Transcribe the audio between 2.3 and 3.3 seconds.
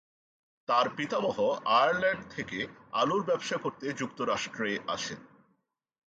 থেকে আলুর